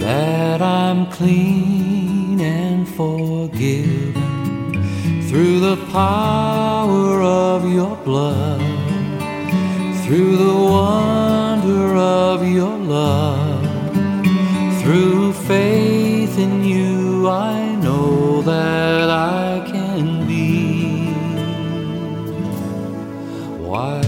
that 0.00 0.60
I'm 0.60 1.06
clean 1.06 2.40
and 2.40 2.88
forgiven 2.88 4.21
through 5.32 5.60
the 5.60 5.78
power 5.86 7.22
of 7.22 7.64
your 7.72 7.96
blood, 8.04 8.60
through 10.04 10.36
the 10.36 10.54
wonder 10.54 11.96
of 11.96 12.46
your 12.46 12.76
love, 12.76 13.64
through 14.82 15.32
faith 15.32 16.38
in 16.38 16.62
you, 16.62 17.30
I 17.30 17.74
know 17.76 18.42
that 18.42 19.08
I 19.08 19.66
can 19.72 20.26
be. 20.26 21.14
White 23.56 24.01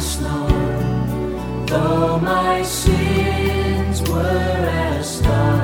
snow. 0.00 0.46
Though 1.66 2.18
my 2.18 2.62
sins 2.62 4.02
were 4.08 4.66
as 4.88 5.18
scarlet, 5.18 5.59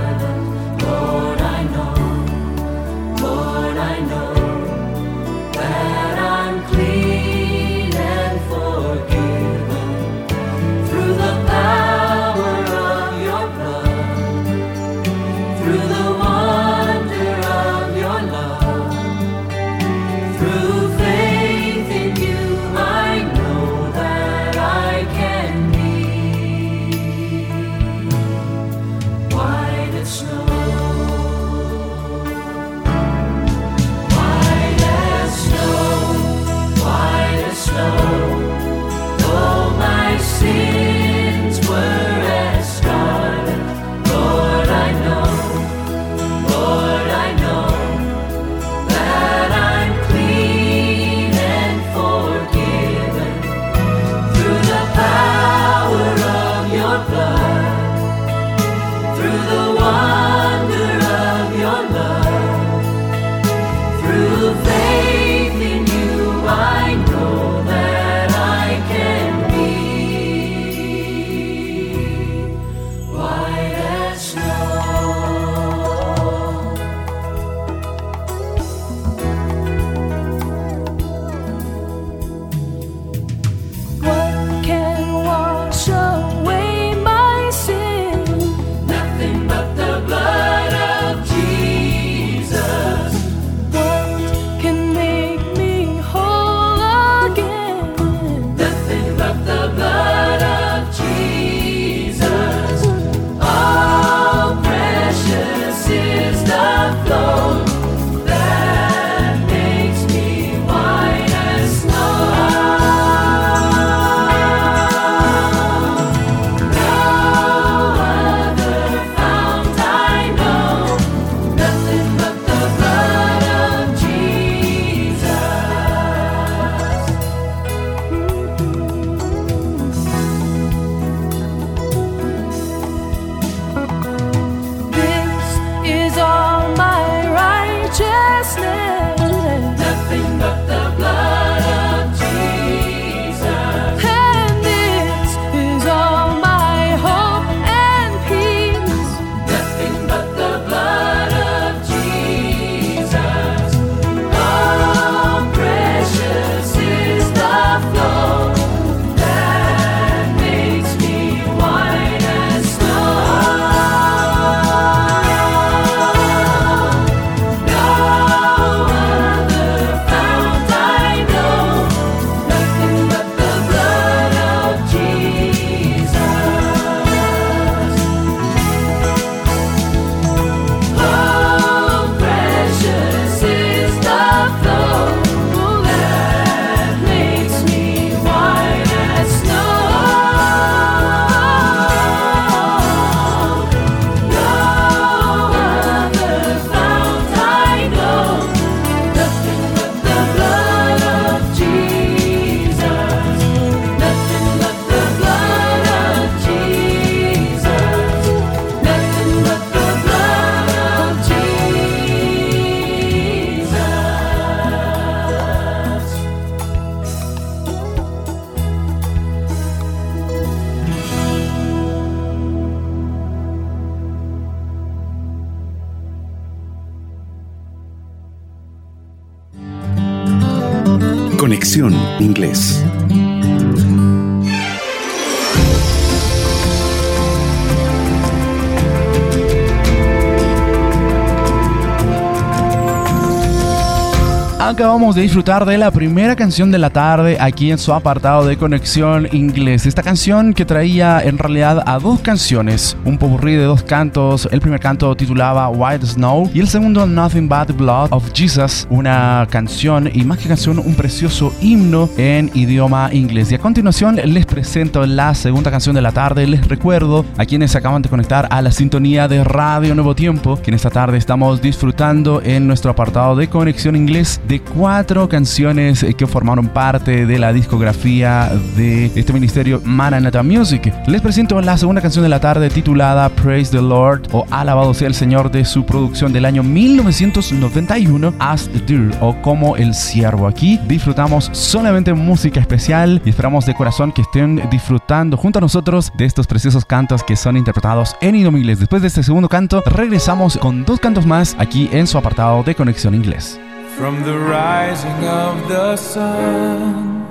Acabamos 244.77 245.15
de 245.15 245.23
disfrutar 245.23 245.65
de 245.65 245.79
la 245.79 245.91
primera 245.91 246.37
canción 246.37 246.71
de 246.71 246.77
la 246.77 246.91
tarde 246.91 247.39
aquí 247.41 247.71
en 247.71 247.79
su 247.79 247.95
apartado 247.95 248.45
de 248.45 248.59
conexión 248.59 249.27
inglés. 249.33 249.87
Esta 249.87 250.03
canción 250.03 250.53
que 250.53 250.67
traía 250.67 251.19
en 251.25 251.39
realidad 251.39 251.83
a 251.87 251.99
dos 251.99 252.21
canciones, 252.21 252.95
un 253.07 253.17
popurrí 253.17 253.55
de 253.55 253.65
dos 253.65 253.83
cantos. 253.83 254.47
El 254.53 254.61
primer 254.61 254.79
canto 254.79 255.17
titulaba 255.17 255.71
White 255.71 256.05
Snow 256.05 256.51
y 256.53 256.61
el 256.61 256.69
segundo 256.69 257.07
Nothing 257.07 257.49
But 257.49 257.69
the 257.69 257.73
Blood 257.73 258.09
of 258.11 258.31
Jesus, 258.35 258.87
una 258.91 259.49
canción 259.51 260.11
y 260.12 260.25
más 260.25 260.37
que 260.41 260.49
canción, 260.49 260.79
un 260.79 260.95
precioso 260.95 261.55
himno 261.62 262.11
en 262.19 262.51
idioma 262.53 263.09
inglés. 263.15 263.51
Y 263.53 263.55
a 263.55 263.59
continuación 263.59 264.17
les 264.17 264.45
presento 264.45 265.07
la 265.07 265.35
segunda 265.35 265.71
canción 265.71 265.95
de 265.95 266.03
la 266.03 266.12
tarde. 266.12 266.47
Les 266.47 266.69
recuerdo 266.69 267.25
a 267.39 267.47
quienes 267.47 267.75
acaban 267.77 268.03
de 268.03 268.11
conectar 268.11 268.47
a 268.51 268.61
la 268.61 268.73
sintonía 268.73 269.27
de 269.27 269.43
Radio 269.43 269.95
Nuevo 269.95 270.15
Tiempo 270.15 270.61
que 270.61 270.71
en 270.71 270.75
esta 270.75 270.91
tarde 270.91 271.17
estamos 271.17 271.62
disfrutando 271.62 272.43
en 272.45 272.67
nuestro 272.67 272.91
apartado 272.91 273.37
de 273.37 273.49
conexión 273.49 273.97
inglés 273.97 274.39
de 274.47 274.65
cuatro 274.74 275.29
canciones 275.29 276.05
que 276.16 276.26
formaron 276.26 276.68
parte 276.68 277.26
de 277.26 277.38
la 277.38 277.52
discografía 277.52 278.50
de 278.76 279.07
este 279.14 279.33
ministerio 279.33 279.81
Maranatha 279.85 280.42
Music. 280.42 280.92
Les 281.07 281.20
presento 281.20 281.61
la 281.61 281.76
segunda 281.79 282.00
canción 282.00 282.22
de 282.22 282.29
la 282.29 282.40
tarde 282.40 282.70
titulada 282.70 283.29
Praise 283.29 283.70
the 283.70 283.81
Lord 283.81 284.29
o 284.33 284.46
Alabado 284.50 284.94
sea 284.94 285.09
el 285.09 285.14
Señor 285.14 285.50
de 285.50 285.64
su 285.64 285.85
producción 285.85 286.33
del 286.33 286.44
año 286.44 286.62
1991 286.62 288.35
As 288.38 288.68
the 288.68 288.81
Deer 288.81 289.16
o 289.20 289.40
Como 289.42 289.76
el 289.76 289.94
Siervo. 289.94 290.46
Aquí 290.46 290.79
disfrutamos 290.87 291.50
solamente 291.52 292.12
música 292.14 292.61
especial 292.61 293.20
y 293.24 293.31
esperamos 293.31 293.66
de 293.66 293.74
corazón 293.74 294.12
que 294.12 294.22
estén 294.22 294.62
disfrutando 294.70 295.37
junto 295.37 295.59
a 295.59 295.62
nosotros 295.62 296.12
de 296.16 296.24
estos 296.24 296.46
preciosos 296.46 296.85
cantos 296.85 297.22
que 297.22 297.37
son 297.37 297.57
interpretados 297.57 298.16
en 298.20 298.35
idioma 298.35 298.59
inglés. 298.59 298.79
Después 298.79 299.02
de 299.02 299.09
este 299.09 299.22
segundo 299.22 299.48
canto, 299.48 299.83
regresamos 299.87 300.57
con 300.59 300.85
dos 300.85 301.00
cantos 301.00 301.26
más 301.26 301.57
aquí 301.59 301.88
en 301.92 302.07
su 302.07 302.18
apartado 302.18 302.62
de 302.62 302.74
Conexión 302.74 303.14
Inglés. 303.14 303.61
From 303.96 304.22
the 304.24 304.38
rising 304.38 305.24
of 305.24 305.68
the 305.68 305.96
sun 305.96 307.26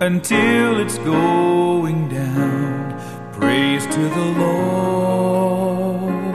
until 0.00 0.80
it's 0.80 0.98
going 0.98 2.08
down, 2.10 2.92
praise 3.32 3.86
to 3.86 4.08
the 4.10 4.24
Lord, 4.44 6.34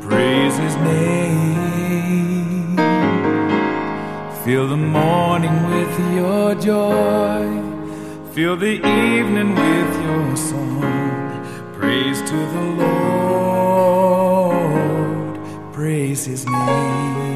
praise 0.00 0.56
His 0.56 0.76
name. 0.76 2.76
Fill 4.44 4.68
the 4.68 4.78
morning 4.78 5.68
with 5.68 5.98
your 6.14 6.54
joy, 6.54 7.44
fill 8.32 8.56
the 8.56 8.76
evening 8.76 9.54
with 9.54 10.02
your 10.06 10.36
song, 10.36 10.80
praise 11.74 12.22
to 12.22 12.36
the 12.56 12.64
Lord, 14.46 15.38
praise 15.74 16.24
His 16.24 16.46
name. 16.46 17.33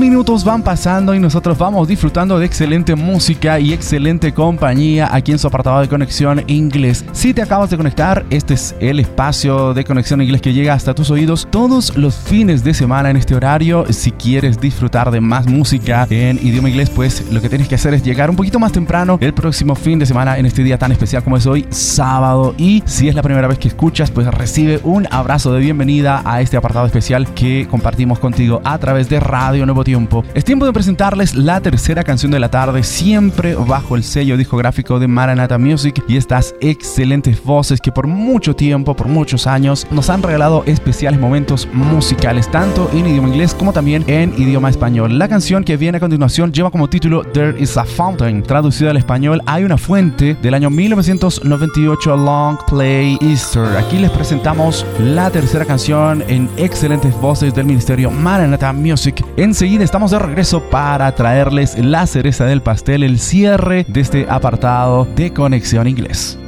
Minutos 0.00 0.44
van 0.44 0.62
pasando 0.62 1.14
y 1.14 1.20
nosotros 1.20 1.58
vamos 1.58 1.86
disfrutando 1.86 2.38
de 2.38 2.46
excelente 2.46 2.94
música 2.94 3.60
y 3.60 3.74
excelente 3.74 4.32
compañía 4.32 5.10
aquí 5.12 5.30
en 5.30 5.38
su 5.38 5.46
apartado 5.46 5.80
de 5.80 5.88
conexión 5.88 6.42
inglés. 6.46 7.04
Si 7.12 7.34
te 7.34 7.42
acabas 7.42 7.68
de 7.68 7.76
conectar, 7.76 8.24
este 8.30 8.54
es 8.54 8.74
el 8.80 8.98
espacio 8.98 9.74
de 9.74 9.84
conexión 9.84 10.22
inglés 10.22 10.40
que 10.40 10.54
llega 10.54 10.72
hasta 10.72 10.94
tus 10.94 11.10
oídos 11.10 11.46
todos 11.50 11.98
los 11.98 12.14
fines 12.14 12.64
de 12.64 12.72
semana 12.72 13.10
en 13.10 13.18
este 13.18 13.34
horario. 13.34 13.84
Si 13.90 14.10
quieres 14.10 14.58
disfrutar 14.58 15.10
de 15.10 15.20
más 15.20 15.46
música 15.46 16.06
en 16.08 16.38
idioma 16.38 16.70
inglés, 16.70 16.88
pues 16.88 17.30
lo 17.30 17.42
que 17.42 17.50
tienes 17.50 17.68
que 17.68 17.74
hacer 17.74 17.92
es 17.92 18.02
llegar 18.02 18.30
un 18.30 18.36
poquito 18.36 18.58
más 18.58 18.72
temprano 18.72 19.18
el 19.20 19.34
próximo 19.34 19.74
fin 19.74 19.98
de 19.98 20.06
semana 20.06 20.38
en 20.38 20.46
este 20.46 20.64
día 20.64 20.78
tan 20.78 20.92
especial 20.92 21.22
como 21.22 21.36
es 21.36 21.46
hoy, 21.46 21.66
sábado. 21.68 22.54
Y 22.56 22.82
si 22.86 23.08
es 23.10 23.14
la 23.14 23.22
primera 23.22 23.48
vez 23.48 23.58
que 23.58 23.68
escuchas, 23.68 24.10
pues 24.10 24.26
recibe 24.28 24.80
un 24.82 25.06
abrazo 25.10 25.52
de 25.52 25.60
bienvenida 25.60 26.22
a 26.24 26.40
este 26.40 26.56
apartado 26.56 26.86
especial 26.86 27.34
que 27.34 27.68
compartimos 27.70 28.18
contigo 28.18 28.62
a 28.64 28.78
través 28.78 29.10
de 29.10 29.20
Radio 29.20 29.66
Nuevo 29.66 29.84
Tiempo. 29.90 30.24
Es 30.34 30.44
tiempo 30.44 30.66
de 30.66 30.72
presentarles 30.72 31.34
la 31.34 31.60
tercera 31.60 32.04
canción 32.04 32.30
de 32.30 32.38
la 32.38 32.48
tarde, 32.48 32.84
siempre 32.84 33.56
bajo 33.56 33.96
el 33.96 34.04
sello 34.04 34.36
discográfico 34.36 35.00
de 35.00 35.08
Maranata 35.08 35.58
Music 35.58 36.04
y 36.06 36.16
estas 36.16 36.54
excelentes 36.60 37.42
voces 37.42 37.80
que 37.80 37.90
por 37.90 38.06
mucho 38.06 38.54
tiempo, 38.54 38.94
por 38.94 39.08
muchos 39.08 39.48
años, 39.48 39.88
nos 39.90 40.08
han 40.08 40.22
regalado 40.22 40.62
especiales 40.66 41.18
momentos 41.18 41.66
musicales, 41.72 42.48
tanto 42.52 42.88
en 42.92 43.08
idioma 43.08 43.30
inglés 43.30 43.52
como 43.52 43.72
también 43.72 44.04
en 44.06 44.32
idioma 44.40 44.70
español. 44.70 45.18
La 45.18 45.26
canción 45.26 45.64
que 45.64 45.76
viene 45.76 45.96
a 45.96 46.00
continuación 46.00 46.52
lleva 46.52 46.70
como 46.70 46.88
título 46.88 47.24
There 47.24 47.60
is 47.60 47.76
a 47.76 47.84
Fountain, 47.84 48.44
traducida 48.44 48.90
al 48.90 48.96
español 48.96 49.42
Hay 49.46 49.64
una 49.64 49.76
fuente 49.76 50.36
del 50.40 50.54
año 50.54 50.70
1998 50.70 52.16
Long 52.16 52.58
Play 52.68 53.18
Easter. 53.20 53.76
Aquí 53.76 53.98
les 53.98 54.12
presentamos 54.12 54.86
la 55.00 55.32
tercera 55.32 55.64
canción 55.64 56.22
en 56.28 56.48
excelentes 56.56 57.12
voces 57.20 57.52
del 57.52 57.66
Ministerio 57.66 58.12
Maranata 58.12 58.72
Music. 58.72 59.24
Enseguida 59.36 59.79
estamos 59.84 60.10
de 60.10 60.18
regreso 60.18 60.62
para 60.70 61.14
traerles 61.14 61.78
la 61.78 62.06
cereza 62.06 62.44
del 62.44 62.60
pastel, 62.60 63.02
el 63.02 63.18
cierre 63.18 63.84
de 63.88 64.00
este 64.00 64.26
apartado 64.28 65.06
de 65.16 65.32
Conexión 65.32 65.86
Inglés. 65.86 66.38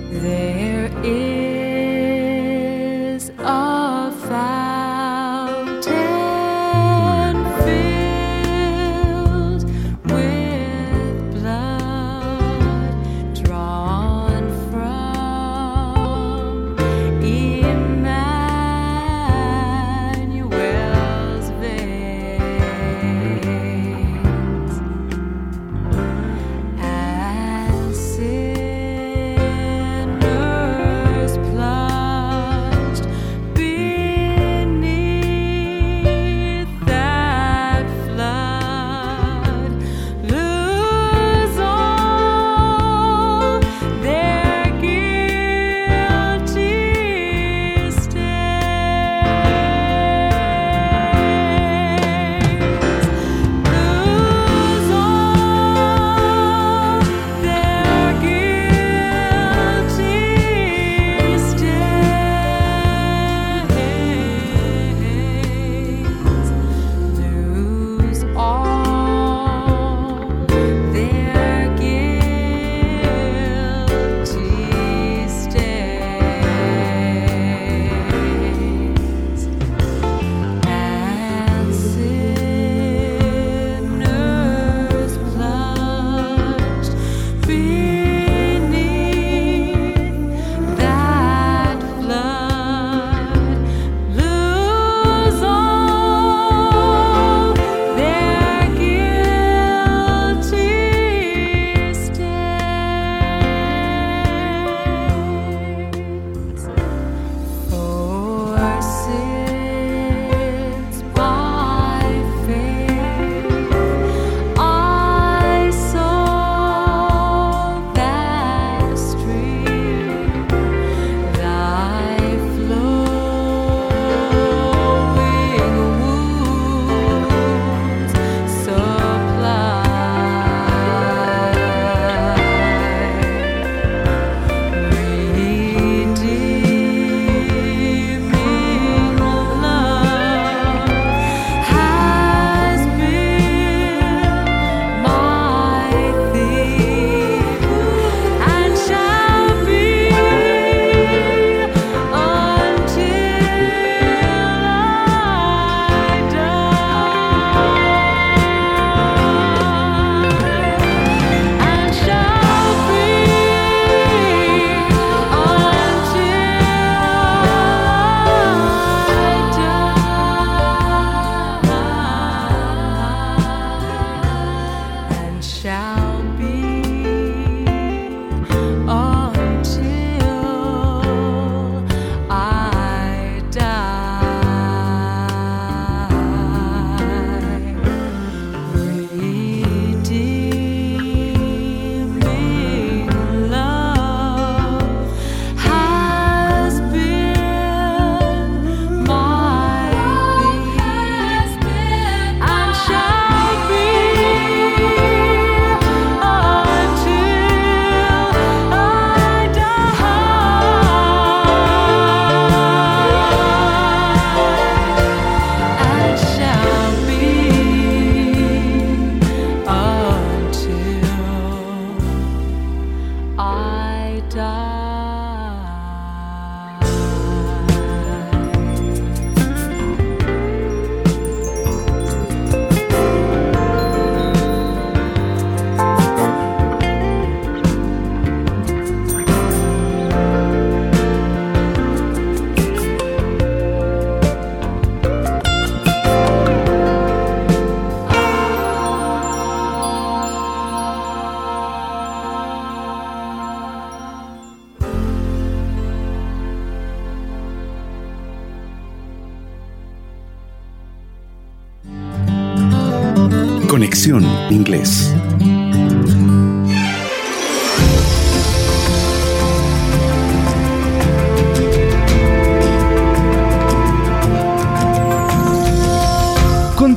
Inglés. 264.73 265.02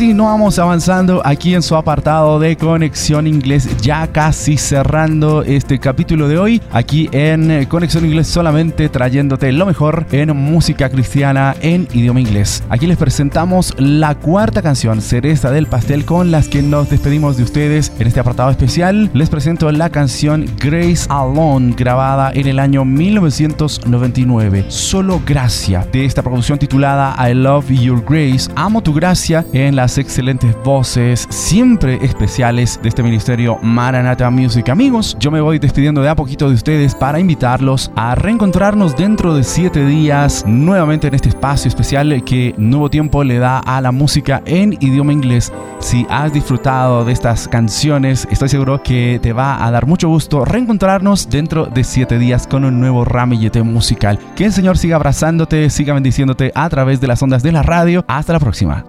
Continuamos 0.06 0.60
avanzando 0.60 1.24
aquí 1.26 1.56
en 1.56 1.64
su 1.64 1.76
apartado 1.76 2.38
de 2.38 2.56
Conexión 2.56 3.26
Inglés, 3.26 3.68
ya 3.82 4.06
casi 4.06 4.56
cerrando 4.56 5.42
este 5.42 5.80
capítulo 5.80 6.28
de 6.28 6.38
hoy, 6.38 6.62
aquí 6.72 7.10
en 7.12 7.66
Conexión 7.66 8.06
Inglés 8.06 8.28
solamente 8.28 8.88
trayéndote 8.88 9.52
lo 9.52 9.66
mejor 9.66 10.06
en 10.12 10.38
música 10.38 10.90
cristiana 10.90 11.56
en 11.60 11.88
idioma 11.92 12.20
inglés. 12.20 12.64
Aquí 12.70 12.86
les 12.86 13.00
presentamos 13.00 13.74
la 13.80 14.14
cuarta 14.14 14.62
canción, 14.62 15.02
Cereza 15.02 15.50
del 15.50 15.66
Pastel, 15.66 16.06
con 16.06 16.30
las 16.30 16.50
que 16.50 16.62
nos 16.62 16.88
despedimos 16.92 17.36
de 17.36 17.44
ustedes 17.44 17.92
en 17.98 18.06
este 18.06 18.20
apartado 18.20 18.52
especial. 18.52 19.10
Les 19.16 19.32
presento 19.32 19.72
la 19.72 19.90
canción 19.90 20.46
Grace 20.60 21.08
Alone, 21.10 21.74
grabada 21.76 22.32
en 22.32 22.46
el 22.46 22.60
año 22.60 22.86
1999. 22.86 24.66
Solo 24.68 25.20
gracia 25.26 25.84
de 25.92 26.06
esta 26.06 26.22
producción 26.22 26.60
titulada 26.60 27.16
I 27.28 27.34
Love 27.34 27.72
Your 27.72 28.06
Grace, 28.08 28.52
Amo 28.56 28.84
tu 28.84 28.94
gracia 28.94 29.44
en 29.52 29.76
las 29.76 29.95
excelentes 29.98 30.56
voces 30.64 31.28
siempre 31.30 32.00
especiales 32.02 32.80
de 32.82 32.90
este 32.90 33.04
ministerio 33.04 33.58
Maranatha 33.62 34.30
Music. 34.30 34.70
Amigos, 34.70 35.16
yo 35.20 35.32
me 35.32 35.42
voy 35.42 35.60
despidiendo 35.60 36.02
de 36.02 36.10
a 36.10 36.16
poquito 36.16 36.50
de 36.50 36.56
ustedes 36.56 36.96
para 36.96 37.20
invitarlos 37.20 37.92
a 37.96 38.16
reencontrarnos 38.16 38.96
dentro 38.96 39.34
de 39.34 39.44
siete 39.44 39.86
días 39.86 40.44
nuevamente 40.48 41.08
en 41.08 41.16
este 41.16 41.30
espacio 41.30 41.70
especial 41.70 42.24
que 42.24 42.54
Nuevo 42.58 42.90
Tiempo 42.90 43.24
le 43.24 43.38
da 43.38 43.60
a 43.60 43.82
la 43.82 43.92
música 43.92 44.42
en 44.46 44.74
idioma 44.74 45.14
inglés. 45.14 45.52
Si 45.80 46.06
has 46.10 46.34
disfrutado 46.34 47.06
de 47.06 47.14
estas 47.14 47.48
canciones, 47.48 48.28
estoy 48.32 48.50
seguro 48.50 48.82
que 48.84 49.20
te 49.22 49.34
va 49.34 49.66
a 49.66 49.72
dar 49.72 49.86
mucho 49.86 50.10
gusto 50.10 50.46
reencontrarnos 50.46 51.30
dentro 51.30 51.66
de 51.66 51.84
siete 51.84 52.20
días 52.20 52.48
con 52.48 52.66
un 52.66 52.80
nuevo 52.80 53.06
ramillete 53.06 53.64
musical. 53.64 54.20
Que 54.36 54.46
el 54.46 54.54
Señor 54.54 54.78
siga 54.78 54.96
abrazándote, 54.96 55.70
siga 55.70 55.94
bendiciéndote 55.94 56.52
a 56.56 56.70
través 56.70 57.02
de 57.02 57.08
las 57.08 57.22
ondas 57.22 57.44
de 57.44 57.52
la 57.52 57.64
radio. 57.64 58.04
Hasta 58.08 58.34
la 58.34 58.40
próxima. 58.40 58.86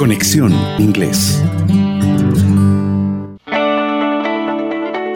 Conexión 0.00 0.50
Inglés. 0.78 1.42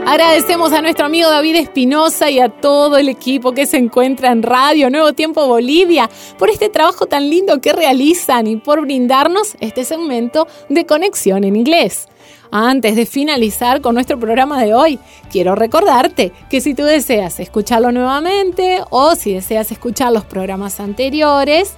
Agradecemos 0.06 0.74
a 0.74 0.82
nuestro 0.82 1.06
amigo 1.06 1.30
David 1.30 1.56
Espinosa 1.56 2.30
y 2.30 2.38
a 2.38 2.50
todo 2.50 2.98
el 2.98 3.08
equipo 3.08 3.52
que 3.52 3.64
se 3.64 3.78
encuentra 3.78 4.30
en 4.30 4.42
Radio 4.42 4.90
Nuevo 4.90 5.14
Tiempo 5.14 5.46
Bolivia 5.46 6.10
por 6.38 6.50
este 6.50 6.68
trabajo 6.68 7.06
tan 7.06 7.30
lindo 7.30 7.62
que 7.62 7.72
realizan 7.72 8.46
y 8.46 8.56
por 8.56 8.82
brindarnos 8.82 9.56
este 9.60 9.84
segmento 9.84 10.46
de 10.68 10.84
conexión 10.84 11.44
en 11.44 11.56
inglés. 11.56 12.06
Antes 12.50 12.94
de 12.94 13.06
finalizar 13.06 13.80
con 13.80 13.94
nuestro 13.94 14.18
programa 14.20 14.62
de 14.62 14.74
hoy, 14.74 14.98
quiero 15.32 15.54
recordarte 15.54 16.30
que 16.50 16.60
si 16.60 16.74
tú 16.74 16.84
deseas 16.84 17.40
escucharlo 17.40 17.90
nuevamente 17.90 18.82
o 18.90 19.14
si 19.14 19.32
deseas 19.32 19.72
escuchar 19.72 20.12
los 20.12 20.26
programas 20.26 20.78
anteriores, 20.78 21.72